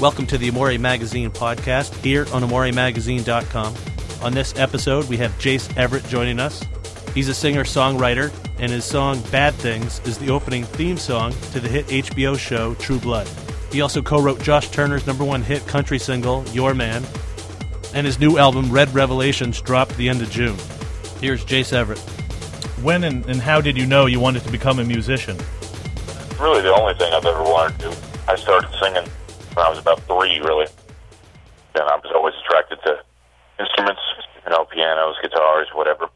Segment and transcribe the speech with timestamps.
[0.00, 3.74] Welcome to the Amore Magazine podcast here on AmoreMagazine.com.
[4.22, 6.64] On this episode, we have Jace Everett joining us.
[7.14, 11.58] He's a singer songwriter, and his song Bad Things is the opening theme song to
[11.58, 13.28] the hit HBO show True Blood.
[13.72, 17.04] He also co wrote Josh Turner's number one hit country single, Your Man,
[17.92, 20.56] and his new album, Red Revelations, dropped the end of June.
[21.20, 21.98] Here's Jace Everett.
[22.82, 25.36] When and, and how did you know you wanted to become a musician?
[26.38, 27.96] really the only thing I've ever wanted to do.
[28.28, 29.10] I started singing
[29.58, 30.70] when I was about three, really.
[31.74, 33.02] And I was always attracted to
[33.58, 34.00] instruments,
[34.46, 36.06] you know, pianos, guitars, whatever.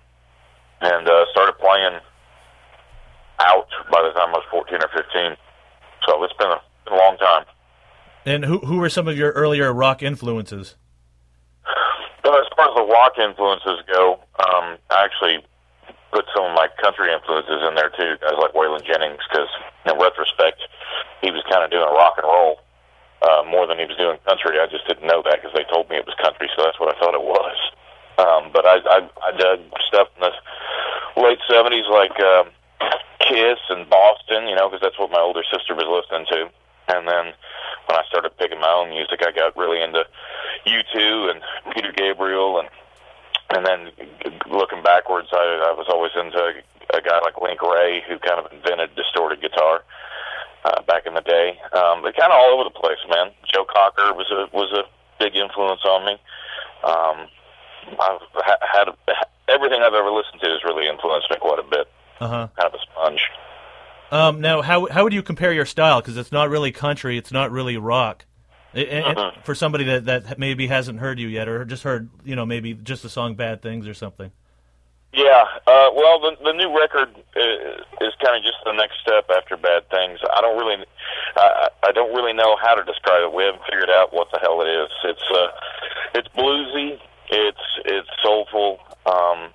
[0.80, 1.98] And uh, started playing
[3.40, 5.36] out by the time I was 14 or 15.
[6.06, 7.44] So it's been a, been a long time.
[8.24, 10.76] And who, who were some of your earlier rock influences?
[12.22, 15.42] But as far as the rock influences go, um, I actually
[16.14, 19.50] put some of my country influences in there too, guys like Waylon Jennings, because
[19.90, 20.62] in retrospect,
[21.20, 22.62] he was kind of doing rock and roll
[23.22, 24.58] uh, more than he was doing country.
[24.58, 26.94] I just didn't know that because they told me it was country, so that's what
[26.94, 27.58] I thought it was.
[28.18, 30.32] Um, but I, I, I dug stuff in the
[31.22, 32.50] late '70s, like um,
[33.20, 36.50] Kiss and Boston, you know, because that's what my older sister was listening to.
[36.92, 37.32] And then
[37.86, 40.04] when I started picking my own music, I got really into
[40.66, 41.40] U2 and
[41.74, 42.68] Peter Gabriel and
[43.54, 43.90] and then
[44.48, 46.40] looking backwards, I, I was always into
[46.94, 49.82] a guy like Link Wray, who kind of invented distorted guitar
[50.86, 51.58] back in the day.
[51.72, 53.30] Um, kind of all over the place, man.
[53.52, 54.82] Joe Cocker was a was a
[55.18, 56.12] big influence on me.
[56.84, 57.28] Um,
[58.00, 58.94] I've ha- had a,
[59.48, 61.88] everything I've ever listened to has really influenced me quite a bit.
[62.20, 62.48] Uh huh.
[62.58, 63.28] Kind of a sponge.
[64.10, 66.00] Um, now, how how would you compare your style?
[66.00, 68.26] Because it's not really country, it's not really rock.
[68.74, 69.32] It, it, Uh-huh.
[69.44, 72.72] For somebody that, that maybe hasn't heard you yet, or just heard, you know, maybe
[72.74, 74.30] just the song "Bad Things" or something.
[75.12, 79.28] Yeah, uh, well, the the new record uh, is kind of just the next step
[79.28, 80.18] after Bad Things.
[80.32, 80.82] I don't really,
[81.36, 83.32] I, I don't really know how to describe it.
[83.32, 84.88] We haven't figured out what the hell it is.
[85.04, 85.48] It's uh,
[86.14, 86.98] it's bluesy.
[87.28, 88.78] It's it's soulful.
[89.04, 89.52] Um,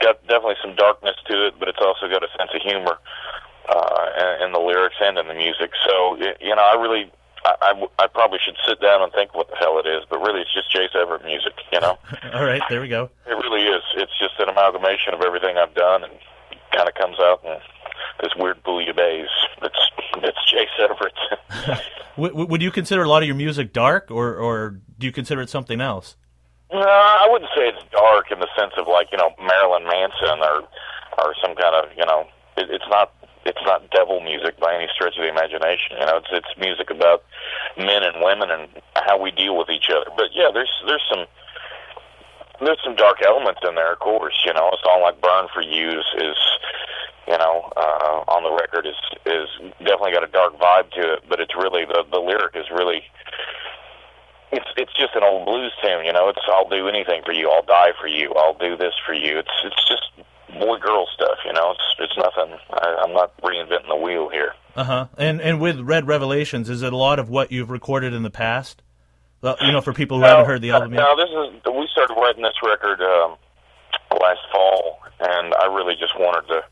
[0.00, 2.98] got definitely some darkness to it, but it's also got a sense of humor
[3.72, 5.70] uh, in, in the lyrics and in the music.
[5.88, 7.10] So you know, I really.
[7.44, 10.20] I, I, I probably should sit down and think what the hell it is, but
[10.20, 11.98] really it's just Jace Everett music, you know?
[12.34, 13.10] All right, there we go.
[13.26, 13.82] It really is.
[13.96, 16.12] It's just an amalgamation of everything I've done, and
[16.72, 17.56] kind of comes out in
[18.22, 19.26] this weird bouillabaisse.
[19.62, 21.82] It's it's Jace Everett.
[22.16, 25.12] W- w- would you consider a lot of your music dark, or or do you
[25.12, 26.16] consider it something else?
[26.70, 30.38] no, I wouldn't say it's dark in the sense of like you know Marilyn Manson
[30.40, 30.62] or
[31.18, 32.26] or some kind of you know.
[32.56, 33.12] It, it's not
[33.44, 35.96] it's not devil music by any stretch of the imagination.
[35.98, 37.24] You know, it's it's music about
[37.76, 40.10] men and women and how we deal with each other.
[40.16, 41.26] But yeah, there's there's some
[42.60, 44.34] there's some dark elements in there, of course.
[44.46, 46.38] You know, a song like "Burn for You" is, is
[47.28, 49.48] you know, uh, on the record is is
[49.78, 53.02] definitely got a dark vibe to it, but it's really the the lyric is really
[54.52, 56.28] it's it's just an old blues tune, you know.
[56.28, 59.38] It's I'll do anything for you, I'll die for you, I'll do this for you.
[59.38, 61.72] It's it's just boy girl stuff, you know.
[61.72, 62.58] It's it's nothing.
[62.70, 64.54] I, I'm not reinventing the wheel here.
[64.76, 65.06] Uh huh.
[65.18, 68.30] And and with Red Revelations, is it a lot of what you've recorded in the
[68.30, 68.82] past?
[69.40, 71.00] Well, you know, for people who haven't heard the album yet.
[71.00, 73.36] No, this is we started writing this record um,
[74.20, 76.62] last fall, and I really just wanted to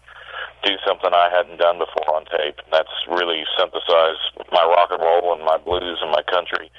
[0.62, 2.59] do something I hadn't done before on tape.
[2.60, 4.21] And that's really synthesize
[4.53, 6.71] my rock and roll and my blues and my country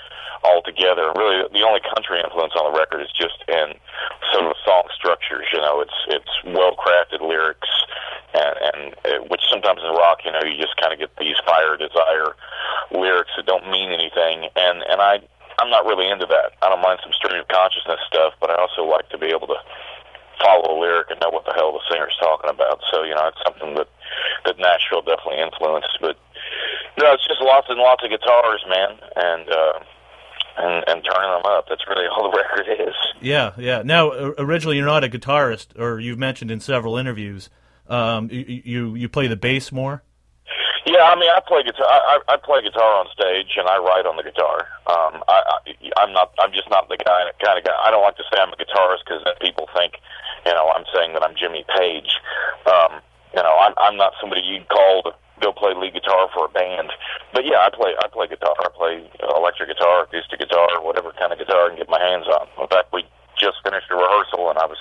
[0.44, 1.14] all together.
[1.16, 3.74] Really, the only country influence on the record is just in
[4.34, 5.48] sort of song structures.
[5.54, 7.70] You know, it's it's well crafted lyrics,
[8.34, 11.38] and and uh, which sometimes in rock, you know, you just kind of get these
[11.46, 12.34] fire desire
[12.92, 14.50] lyrics that don't mean anything.
[14.56, 15.22] And and I
[15.60, 16.58] I'm not really into that.
[16.62, 19.48] I don't mind some stream of consciousness stuff, but I also like to be able
[19.48, 19.60] to
[20.42, 22.82] follow a lyric and know what the hell the singer's talking about.
[22.92, 23.88] So you know, it's something that
[24.46, 25.98] that Nashville definitely influenced.
[26.02, 26.18] But
[27.00, 29.50] no, it's just lots and lots of guitars, man, and.
[29.50, 29.80] uh
[30.58, 31.66] and, and turning them up.
[31.70, 32.94] That's really all the record is.
[33.22, 33.84] Yeah, yeah.
[33.86, 37.50] Now, originally, you're not a guitarist, or you've mentioned in several interviews.
[37.88, 40.04] Um, you, you you play the bass more.
[40.86, 41.86] Yeah, I mean, I play guitar.
[41.86, 44.66] I, I play guitar on stage, and I write on the guitar.
[44.90, 45.58] Um, I, I
[46.02, 46.34] I'm not.
[46.42, 47.78] I'm just not the guy kind of guy.
[47.86, 50.02] I don't like to say I'm a guitarist because then people think,
[50.46, 52.10] you know, I'm saying that I'm Jimmy Page.
[52.66, 52.98] Um,
[53.38, 56.52] you know, I'm I'm not somebody you'd call to go play lead guitar for a
[56.52, 56.90] band.
[57.30, 58.58] But yeah, I play I play guitar.
[58.58, 59.06] I play
[59.38, 62.50] electric guitar, acoustic guitar, whatever kind of guitar I can get my hands on.
[62.58, 63.06] In fact, we
[63.42, 64.78] just finished a rehearsal, and I was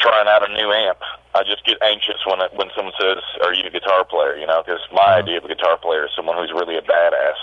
[0.00, 0.98] trying out a new amp.
[1.34, 4.46] I just get anxious when it, when someone says, "Are you a guitar player?" You
[4.46, 7.36] know, because my idea of a guitar player is someone who's really a badass,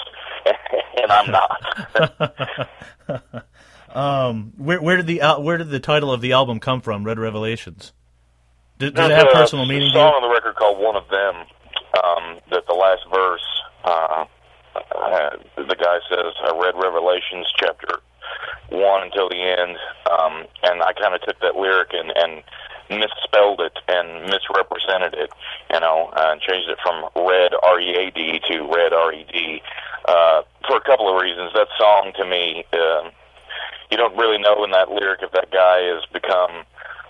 [1.04, 2.69] and I'm not.
[3.95, 7.04] um, where where did the al- where did the title of the album come from?
[7.04, 7.94] Red Revelations.
[8.80, 11.07] Did, did it have personal meaning a to song on the record called "One of
[11.10, 11.45] Them."
[11.92, 13.44] Um, that the last verse,
[13.84, 14.24] uh,
[14.95, 18.00] uh, the guy guy says, I read Revelations chapter
[18.69, 19.77] one until the end,
[20.09, 22.43] um, and I kind of took that lyric and, and
[22.89, 25.31] misspelled it and misrepresented it,
[25.73, 29.25] you know, and changed it from red R E A D to red R E
[29.31, 29.61] D
[30.07, 31.51] uh, for a couple of reasons.
[31.53, 33.09] That song to me, uh,
[33.89, 36.63] you don't really know in that lyric if that guy has become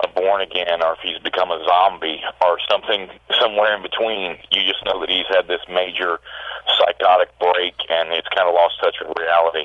[0.04, 3.08] a born again or if he's become a zombie or something
[3.40, 4.36] somewhere in between.
[4.50, 6.18] You just know that he's had this major
[6.78, 9.64] psychotic break and it's kind of lost touch with reality.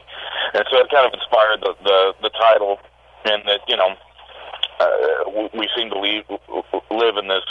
[0.54, 2.80] And so it kind of inspired the the, the title
[3.26, 3.96] and that you know
[4.80, 6.24] uh, we seem to leave,
[6.92, 7.46] live in this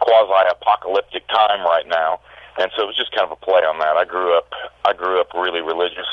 [0.00, 2.20] quasi apocalyptic time right now
[2.60, 3.96] and so it was just kind of a play on that.
[3.96, 4.52] I grew up,
[4.84, 6.08] I grew up really religious,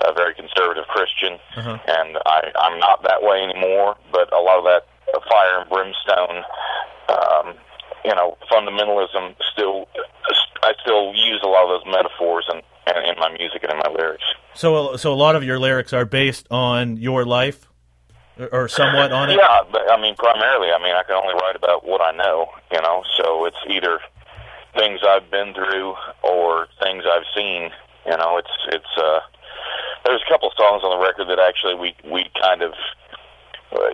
[0.00, 1.78] a very conservative Christian, uh-huh.
[1.88, 3.96] and I, I'm not that way anymore.
[4.12, 4.88] But a lot of that
[5.28, 6.40] fire and brimstone,
[7.12, 7.54] um,
[8.04, 9.88] you know, fundamentalism still,
[10.64, 12.58] I still use a lot of those metaphors in,
[12.88, 14.24] in, in my music and in my lyrics.
[14.54, 17.68] So, so a lot of your lyrics are based on your life
[18.52, 19.36] or somewhat on it?
[19.36, 22.48] Yeah, but I mean, primarily, I mean, I can only write about what I know,
[22.72, 23.04] you know.
[23.16, 24.00] So it's either
[24.76, 27.70] things I've been through or things I've seen.
[28.06, 29.20] You know, it's it's uh
[30.04, 33.03] there's a couple songs on the record that actually we we kind of uh,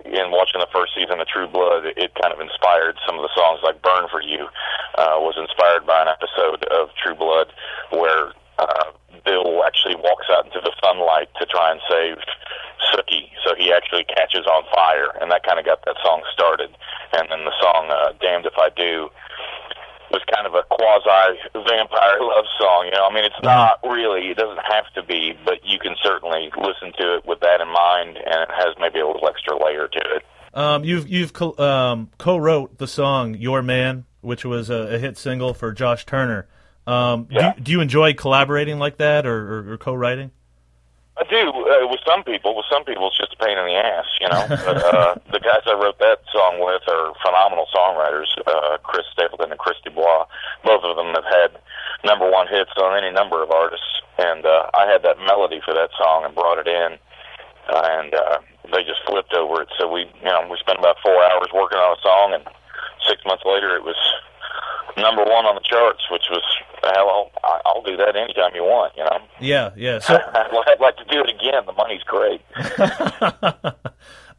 [0.04, 3.32] in watching the first season of True Blood, it kind of inspired some of the
[3.34, 4.48] songs like "Burn for You"
[4.98, 7.52] uh, was inspired by an episode of True Blood
[7.90, 8.92] where uh,
[9.24, 12.18] Bill actually walks out into the sunlight to try and save
[12.92, 16.70] Sookie, so he actually catches on fire, and that kind of got that song started.
[17.12, 19.10] And then the song uh, "Damned If I Do"
[20.10, 22.86] was kind of a quasi vampire love song.
[22.86, 24.28] You know, I mean, it's not really.
[24.28, 27.68] It doesn't have to be, but you can certainly listen to it with that in
[27.68, 30.24] mind, and it has maybe a little extra layer to it.
[30.52, 35.16] Um, you've you've co- um, co-wrote the song "Your Man," which was a, a hit
[35.16, 36.48] single for Josh Turner.
[36.86, 37.54] Um, yeah.
[37.54, 40.32] do, do you enjoy collaborating like that, or, or, or co-writing?
[41.20, 42.56] I do uh, with some people.
[42.56, 44.40] With some people, it's just a pain in the ass, you know.
[44.48, 49.52] but uh, the guys I wrote that song with are phenomenal songwriters, uh, Chris Stapleton
[49.52, 50.24] and Chris DuBois.
[50.64, 51.60] Both of them have had
[52.08, 55.74] number one hits on any number of artists, and uh, I had that melody for
[55.76, 56.96] that song and brought it in,
[57.68, 58.38] uh, and uh,
[58.72, 59.68] they just flipped over it.
[59.76, 62.48] So we, you know, we spent about four hours working on a song, and
[63.04, 64.00] six months later, it was
[64.96, 66.42] number one on the charts, which was
[66.82, 67.30] hell.
[67.44, 68.94] I'll, I'll do that anytime you want.
[68.96, 69.18] You know.
[69.40, 69.98] Yeah, yeah.
[69.98, 71.64] So I'd like to do it again.
[71.66, 72.40] The money's great.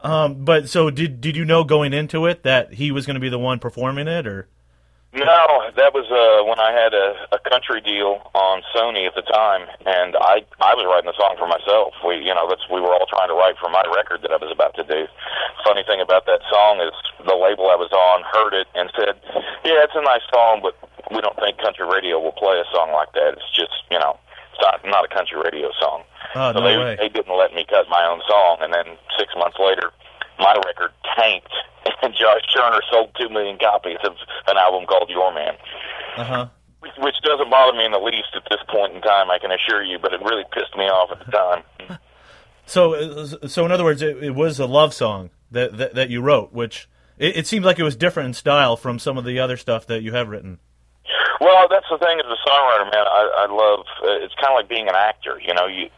[0.00, 3.20] um, but so did did you know going into it that he was going to
[3.20, 4.48] be the one performing it, or?
[5.12, 9.20] No, that was uh, when I had a, a country deal on Sony at the
[9.20, 11.92] time, and I I was writing the song for myself.
[12.00, 14.40] We you know that's we were all trying to write for my record that I
[14.40, 15.04] was about to do.
[15.68, 16.96] Funny thing about that song is
[17.28, 19.20] the label I was on heard it and said,
[19.68, 20.72] "Yeah, it's a nice song, but
[21.12, 23.36] we don't think country radio will play a song like that.
[23.36, 24.16] It's just you know."
[24.52, 26.04] It's not, not a country radio song.
[26.36, 26.96] Oh, so no they, way.
[27.00, 29.96] they didn't let me cut my own song, and then six months later,
[30.38, 31.52] my record tanked,
[32.02, 34.14] and Josh Turner sold two million copies of
[34.48, 35.54] an album called Your Man.
[36.16, 36.46] Uh huh.
[36.80, 39.50] Which, which doesn't bother me in the least at this point in time, I can
[39.52, 41.62] assure you, but it really pissed me off at the time.
[42.66, 46.22] So, so in other words, it, it was a love song that that, that you
[46.22, 46.88] wrote, which
[47.18, 49.86] it, it seemed like it was different in style from some of the other stuff
[49.86, 50.58] that you have written.
[51.40, 53.04] Well, that's the thing as a songwriter, man.
[53.04, 53.84] I, I love.
[54.00, 55.40] Uh, it's kind of like being an actor.
[55.44, 55.90] You know, you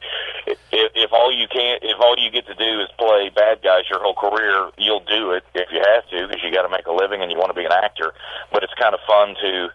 [0.47, 3.89] if, if all you can, if all you get to do is play bad guys
[3.89, 6.87] your whole career, you'll do it if you have to because you got to make
[6.87, 8.13] a living and you want to be an actor.
[8.53, 9.69] But it's kind of fun to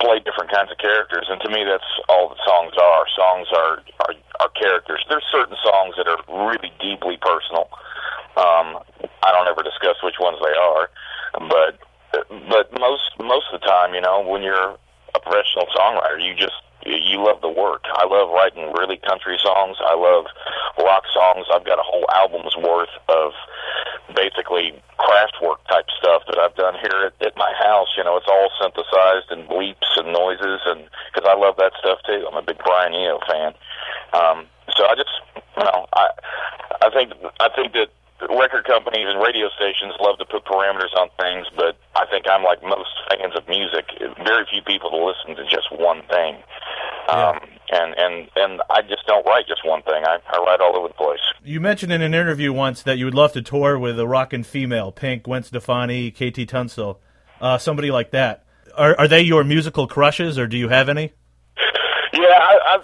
[0.00, 3.04] play different kinds of characters, and to me, that's all that songs are.
[3.16, 5.04] Songs are are, are characters.
[5.08, 7.68] There's certain songs that are really deeply personal.
[8.38, 8.78] Um,
[9.26, 10.90] I don't ever discuss which ones they are,
[11.50, 11.78] but
[12.48, 14.78] but most most of the time, you know, when you're
[15.14, 16.54] a professional songwriter, you just
[16.86, 17.84] you love the work.
[17.92, 19.76] I love writing really country songs.
[19.80, 20.26] I love
[20.78, 21.46] rock songs.
[21.52, 23.32] I've got a whole album's worth of
[24.14, 27.88] basically Kraftwerk type stuff that I've done here at, at my house.
[27.96, 31.98] You know, it's all synthesized and bleeps and noises, and because I love that stuff
[32.06, 32.26] too.
[32.30, 33.52] I'm a big Brian Eno fan.
[34.14, 35.12] Um, so I just,
[35.56, 36.08] you know, I
[36.82, 37.90] I think I think that
[38.26, 42.42] record companies and radio stations love to put parameters on things, but I think I'm
[42.42, 43.86] like most fans of music.
[44.26, 46.42] Very few people listen to just one thing,
[47.08, 47.30] Yeah.
[47.30, 50.04] um, and and and I just don't write just one thing.
[50.04, 51.20] I, I write all over the place.
[51.44, 54.44] You mentioned in an interview once that you would love to tour with a rockin'
[54.44, 57.00] female, Pink, Gwen Stefani, KT Tunstall,
[57.40, 58.44] uh, somebody like that.
[58.76, 61.12] Are, are they your musical crushes, or do you have any?
[62.12, 62.78] Yeah, I, I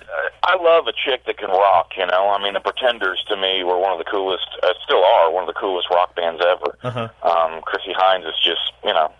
[0.44, 1.92] I love a chick that can rock.
[1.96, 5.02] You know, I mean, the Pretenders to me were one of the coolest, uh, still
[5.02, 6.76] are one of the coolest rock bands ever.
[6.82, 7.08] Uh-huh.
[7.22, 9.10] Um, Chrissie Hynde is just, you know,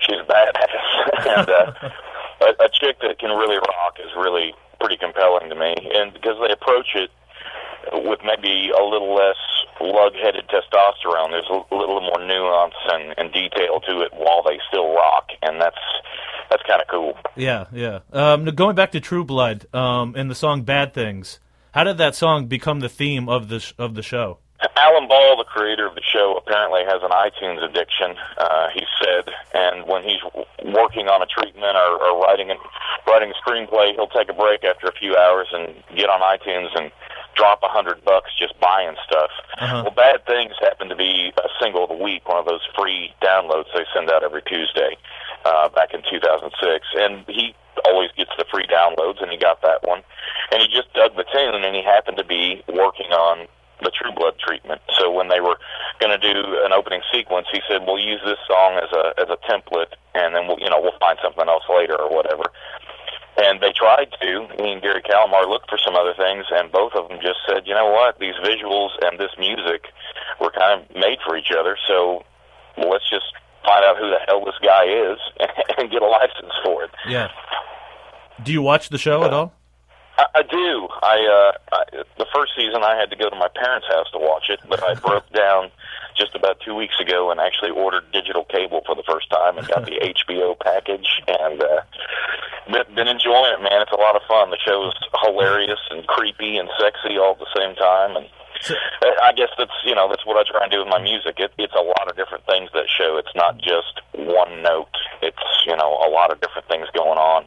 [0.00, 1.72] she's a badass, and uh,
[2.40, 6.36] a, a chick that can really rock is really pretty compelling to me, and because
[6.40, 7.10] they approach it
[7.92, 9.36] with maybe a little less
[9.80, 11.30] lug-headed testosterone.
[11.30, 15.60] There's a little more nuance and, and detail to it while they still rock, and
[15.60, 15.76] that's
[16.50, 17.18] that's kind of cool.
[17.34, 18.00] Yeah, yeah.
[18.12, 21.40] Um, going back to True Blood um, and the song "Bad Things,"
[21.72, 24.38] how did that song become the theme of the sh- of the show?
[24.76, 28.16] Alan Ball, the creator of the show, apparently has an iTunes addiction.
[28.38, 30.20] Uh, he said, and when he's
[30.64, 32.56] working on a treatment or, or writing a,
[33.06, 36.68] writing a screenplay, he'll take a break after a few hours and get on iTunes
[36.76, 36.90] and
[37.34, 39.30] drop a hundred bucks just buying stuff.
[39.58, 39.82] Uh-huh.
[39.84, 43.12] Well, Bad Things happen to be a single of the week, one of those free
[43.22, 44.96] downloads they send out every Tuesday
[45.44, 49.86] uh, back in 2006, and he always gets the free downloads, and he got that
[49.86, 50.02] one,
[50.50, 53.46] and he just dug the tune, and he happened to be working on
[53.82, 54.80] the True Blood treatment.
[54.98, 55.58] So when they were
[56.00, 59.28] going to do an opening sequence, he said, "We'll use this song as a as
[59.28, 62.44] a template, and then we'll you know we'll find something else later or whatever."
[63.36, 64.48] And they tried to.
[64.62, 67.66] Me and Gary Calamar looked for some other things, and both of them just said,
[67.66, 68.18] "You know what?
[68.18, 69.92] These visuals and this music
[70.40, 71.76] were kind of made for each other.
[71.86, 72.24] So
[72.78, 73.32] let's just
[73.64, 75.18] find out who the hell this guy is
[75.78, 77.28] and get a license for it." Yeah.
[78.42, 79.54] Do you watch the show at uh, all?
[80.18, 80.88] I, I do.
[81.02, 81.84] I, uh, I
[82.18, 84.82] the first season I had to go to my parents' house to watch it, but
[84.82, 85.70] I broke down
[86.16, 89.68] just about two weeks ago and actually ordered digital cable for the first time and
[89.68, 91.80] got the HBO package and uh,
[92.72, 93.82] been, been enjoying it, man.
[93.82, 94.50] It's a lot of fun.
[94.50, 94.94] The show is
[95.24, 98.26] hilarious and creepy and sexy all at the same time, and
[99.22, 101.36] I guess that's you know that's what I try and do with my music.
[101.38, 103.18] It, it's a lot of different things that show.
[103.18, 104.96] It's not just one note.
[105.20, 107.46] It's you know a lot of different things going on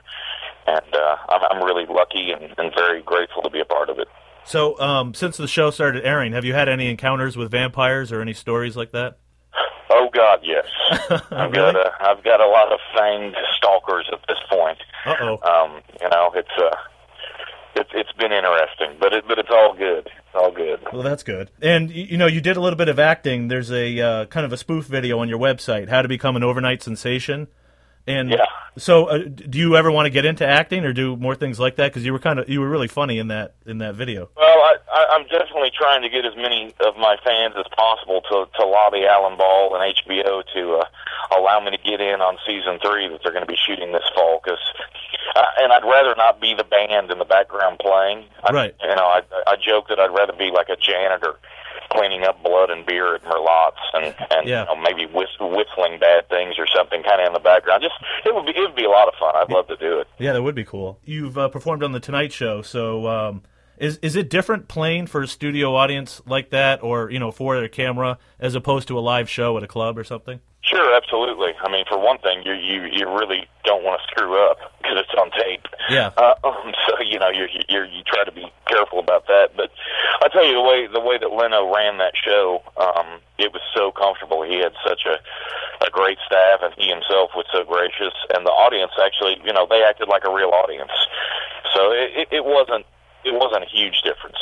[0.70, 4.00] and uh, I'm, I'm really lucky and, and very grateful to be a part of
[4.00, 4.08] it.
[4.46, 8.22] So, um, since the show started airing, have you had any encounters with vampires or
[8.22, 9.18] any stories like that?
[9.92, 10.66] Oh God, yes.
[11.32, 11.74] I've really?
[11.74, 14.78] got a I've got a lot of fanged stalkers at this point.
[15.06, 15.34] Uh oh.
[15.44, 16.76] Um, you know, it's uh
[17.76, 20.06] it's it's been interesting, but it but it's all good.
[20.08, 20.80] It's all good.
[20.94, 21.50] Well, that's good.
[21.62, 23.48] And you know, you did a little bit of acting.
[23.48, 26.44] There's a uh, kind of a spoof video on your website, "How to Become an
[26.44, 27.48] Overnight Sensation."
[28.08, 28.46] And yeah.
[28.78, 31.76] so, uh, do you ever want to get into acting or do more things like
[31.76, 31.92] that?
[31.92, 34.30] Because you were kind of you were really funny in that in that video.
[34.36, 38.22] Well, I, I, I'm definitely trying to get as many of my fans as possible
[38.22, 42.38] to to lobby Alan Ball and HBO to uh, allow me to get in on
[42.48, 44.42] season three that they're going to be shooting this fall.
[44.44, 44.64] Because,
[45.36, 48.26] uh, and I'd rather not be the band in the background playing.
[48.44, 48.76] I, right.
[48.82, 51.38] You know, I I joke that I'd rather be like a janitor
[51.92, 54.62] cleaning up blood and beer at Merlotte's and and yeah.
[54.62, 57.84] you know, maybe whistling bad things or something kind of in the background.
[57.84, 59.36] Just it would be it would be a lot of fun.
[59.36, 60.08] I'd love to do it.
[60.18, 61.00] Yeah, that would be cool.
[61.04, 63.44] You've uh, performed on the Tonight Show, so um,
[63.78, 67.58] is is it different playing for a studio audience like that, or you know, for
[67.58, 70.40] a camera as opposed to a live show at a club or something?
[70.62, 71.54] Sure, absolutely.
[71.64, 75.00] I mean, for one thing, you you you really don't want to screw up because
[75.00, 75.66] it's on tape.
[75.90, 76.12] Yeah.
[76.18, 79.56] Uh, um, so you know you you you try to be careful about that.
[79.56, 79.72] But
[80.22, 83.62] I tell you the way the way that Leno ran that show, um, it was
[83.74, 84.44] so comfortable.
[84.44, 85.18] He had such a
[85.86, 88.14] a great staff, and he himself was so gracious.
[88.36, 90.92] And the audience actually, you know, they acted like a real audience.
[91.74, 92.86] So it, it, it wasn't
[93.24, 94.40] it wasn't a huge difference.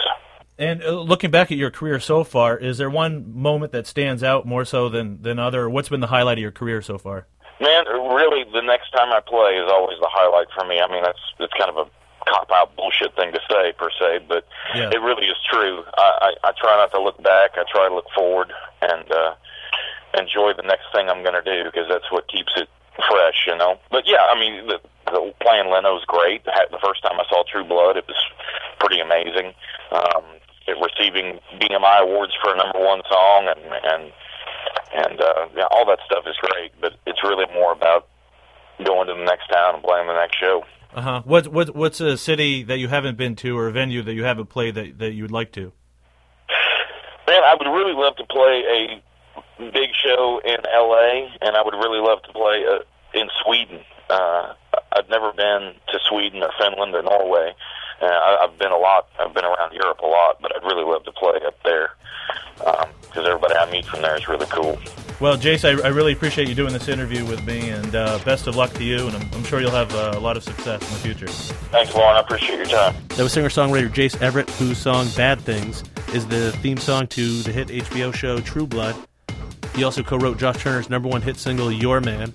[0.59, 4.23] And uh, looking back at your career so far, is there one moment that stands
[4.23, 5.69] out more so than than other?
[5.69, 7.27] What's been the highlight of your career so far?
[7.59, 10.79] Man, really, the next time I play is always the highlight for me.
[10.79, 11.85] I mean, that's it's kind of a
[12.29, 14.45] cop out bullshit thing to say per se, but
[14.75, 14.89] yeah.
[14.89, 15.83] it really is true.
[15.97, 17.51] I, I I try not to look back.
[17.53, 19.35] I try to look forward and uh,
[20.17, 22.69] enjoy the next thing I'm going to do because that's what keeps it
[23.09, 23.77] fresh, you know.
[23.91, 26.45] But yeah, I mean, the, the playing Leno's great.
[26.45, 28.17] The first time I saw True Blood, it was
[28.79, 29.53] pretty amazing.
[29.91, 30.36] Um,
[30.97, 34.11] receiving BMI awards for a number one song and and
[34.93, 36.71] and uh, yeah, all that stuff is great.
[36.79, 38.07] But it's really more about
[38.83, 40.63] going to the next town and playing the next show.
[40.93, 41.21] Uh huh.
[41.25, 44.23] What what what's a city that you haven't been to or a venue that you
[44.23, 45.71] haven't played that that you'd like to?
[47.27, 48.63] Man, I would really love to play
[49.59, 51.29] a big show in L.A.
[51.41, 52.79] and I would really love to play uh,
[53.13, 53.81] in Sweden.
[54.09, 54.53] Uh,
[54.93, 57.53] I've never been to Sweden or Finland or Norway,
[58.01, 59.09] uh, I, I've been a lot.
[59.19, 61.89] I've been around Europe a lot, but I'd really love to play up there
[62.57, 62.85] because
[63.17, 64.77] um, everybody I meet from there is really cool.
[65.19, 68.45] Well, Jace, I, I really appreciate you doing this interview with me, and uh, best
[68.45, 69.07] of luck to you.
[69.07, 71.27] And I'm, I'm sure you'll have uh, a lot of success in the future.
[71.27, 72.17] Thanks, Lauren.
[72.17, 72.95] I appreciate your time.
[73.09, 77.51] That was singer-songwriter Jace Everett, whose song "Bad Things" is the theme song to the
[77.51, 78.95] hit HBO show True Blood.
[79.75, 82.31] He also co-wrote Josh Turner's number one hit single "Your Man."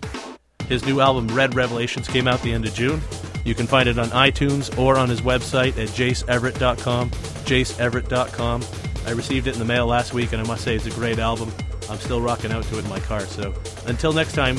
[0.68, 3.00] His new album Red Revelations came out the end of June.
[3.44, 7.10] You can find it on iTunes or on his website at jaceeverett.com.
[7.10, 8.62] Jaceeverett.com.
[9.06, 11.18] I received it in the mail last week, and I must say it's a great
[11.18, 11.52] album.
[11.90, 13.20] I'm still rocking out to it in my car.
[13.20, 13.54] So
[13.86, 14.56] until next time,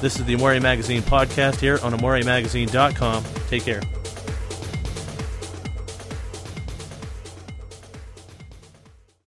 [0.00, 3.24] this is the Amore Magazine podcast here on AmoreMagazine.com.
[3.48, 3.82] Take care.